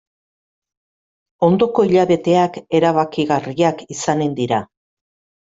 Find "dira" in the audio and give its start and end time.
4.43-4.65